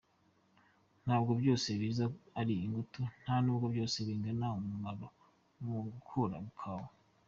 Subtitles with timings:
[1.05, 2.05] Ntabwo byose biza
[2.39, 5.05] ari ingutu, nta n’ubwo byose binganya umumaro
[5.63, 6.89] mu gukura kwawe.